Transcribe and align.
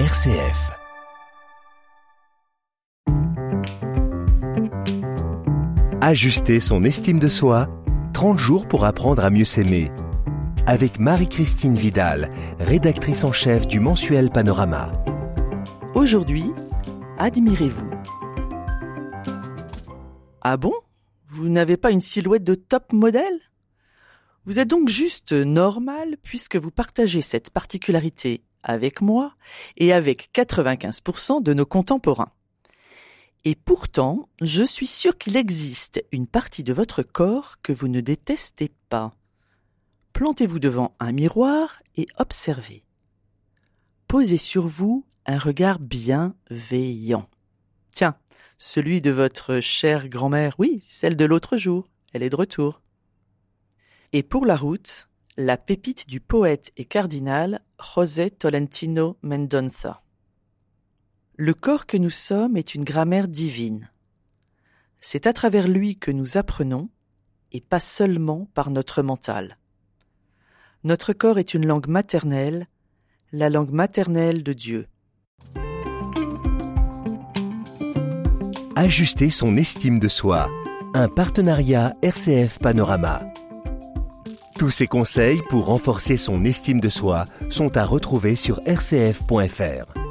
RCF. 0.00 0.72
Ajuster 6.00 6.58
son 6.58 6.82
estime 6.82 7.20
de 7.20 7.28
soi, 7.28 7.68
30 8.12 8.36
jours 8.36 8.66
pour 8.66 8.86
apprendre 8.86 9.24
à 9.24 9.30
mieux 9.30 9.44
s'aimer. 9.44 9.92
Avec 10.66 10.98
Marie-Christine 10.98 11.76
Vidal, 11.76 12.32
rédactrice 12.58 13.22
en 13.22 13.30
chef 13.30 13.68
du 13.68 13.78
mensuel 13.78 14.30
Panorama. 14.30 14.90
Aujourd'hui, 15.94 16.50
admirez-vous. 17.18 17.88
Ah 20.40 20.56
bon? 20.56 20.74
Vous 21.28 21.48
n'avez 21.48 21.76
pas 21.76 21.92
une 21.92 22.00
silhouette 22.00 22.42
de 22.42 22.56
top 22.56 22.92
modèle? 22.92 23.38
Vous 24.44 24.58
êtes 24.58 24.68
donc 24.68 24.88
juste 24.88 25.32
normal 25.32 26.16
puisque 26.20 26.56
vous 26.56 26.72
partagez 26.72 27.20
cette 27.20 27.50
particularité 27.50 28.42
avec 28.64 29.00
moi 29.00 29.34
et 29.76 29.92
avec 29.92 30.30
95% 30.34 31.42
de 31.42 31.54
nos 31.54 31.66
contemporains. 31.66 32.32
Et 33.44 33.54
pourtant, 33.54 34.28
je 34.40 34.64
suis 34.64 34.86
sûr 34.86 35.18
qu'il 35.18 35.36
existe 35.36 36.02
une 36.12 36.26
partie 36.26 36.64
de 36.64 36.72
votre 36.72 37.02
corps 37.02 37.56
que 37.62 37.72
vous 37.72 37.88
ne 37.88 38.00
détestez 38.00 38.72
pas. 38.88 39.12
Plantez-vous 40.14 40.58
devant 40.58 40.94
un 40.98 41.12
miroir 41.12 41.82
et 41.96 42.06
observez. 42.16 42.84
Posez 44.08 44.38
sur 44.38 44.66
vous 44.66 45.04
un 45.26 45.38
regard 45.38 45.78
bienveillant. 45.78 47.28
Tiens, 47.90 48.16
celui 48.58 49.02
de 49.02 49.10
votre 49.10 49.60
chère 49.60 50.08
grand-mère, 50.08 50.54
oui, 50.58 50.80
celle 50.82 51.16
de 51.16 51.24
l'autre 51.24 51.56
jour, 51.56 51.88
elle 52.12 52.22
est 52.22 52.30
de 52.30 52.36
retour. 52.36 52.80
Et 54.12 54.22
pour 54.22 54.46
la 54.46 54.56
route, 54.56 55.08
la 55.36 55.56
pépite 55.56 56.08
du 56.08 56.20
poète 56.20 56.70
et 56.76 56.84
cardinal 56.84 57.60
José 57.82 58.30
Tolentino 58.30 59.16
Mendonça. 59.22 60.02
Le 61.36 61.54
corps 61.54 61.86
que 61.86 61.96
nous 61.96 62.10
sommes 62.10 62.56
est 62.56 62.74
une 62.76 62.84
grammaire 62.84 63.26
divine. 63.26 63.90
C'est 65.00 65.26
à 65.26 65.32
travers 65.32 65.66
lui 65.66 65.96
que 65.96 66.12
nous 66.12 66.36
apprenons, 66.36 66.88
et 67.50 67.60
pas 67.60 67.80
seulement 67.80 68.48
par 68.54 68.70
notre 68.70 69.02
mental. 69.02 69.58
Notre 70.84 71.12
corps 71.12 71.38
est 71.38 71.54
une 71.54 71.66
langue 71.66 71.88
maternelle, 71.88 72.68
la 73.32 73.50
langue 73.50 73.72
maternelle 73.72 74.42
de 74.44 74.52
Dieu. 74.52 74.86
Ajuster 78.76 79.30
son 79.30 79.56
estime 79.56 79.98
de 79.98 80.08
soi. 80.08 80.48
Un 80.94 81.08
partenariat 81.08 81.96
RCF 82.02 82.60
Panorama. 82.60 83.24
Tous 84.64 84.70
ces 84.70 84.86
conseils 84.86 85.42
pour 85.50 85.66
renforcer 85.66 86.16
son 86.16 86.42
estime 86.46 86.80
de 86.80 86.88
soi 86.88 87.26
sont 87.50 87.76
à 87.76 87.84
retrouver 87.84 88.34
sur 88.34 88.60
rcf.fr. 88.66 90.03